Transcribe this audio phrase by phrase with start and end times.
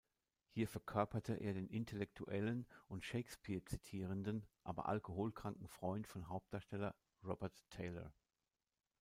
[0.49, 8.11] Hier verkörperte er den intellektuellen und Shakespeare-zitierenden, aber alkoholkranken Freund von Hauptdarsteller Robert Taylor.